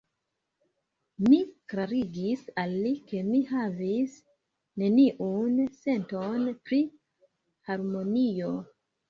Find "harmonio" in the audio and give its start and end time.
7.71-8.51